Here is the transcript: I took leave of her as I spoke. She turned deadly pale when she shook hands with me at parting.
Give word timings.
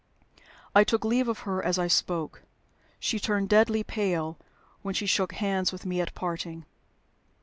I 0.73 0.83
took 0.83 1.05
leave 1.05 1.27
of 1.27 1.41
her 1.41 1.63
as 1.63 1.77
I 1.77 1.85
spoke. 1.85 2.41
She 2.99 3.19
turned 3.19 3.49
deadly 3.49 3.83
pale 3.83 4.35
when 4.81 4.95
she 4.95 5.05
shook 5.05 5.33
hands 5.33 5.71
with 5.71 5.85
me 5.85 6.01
at 6.01 6.15
parting. 6.15 6.65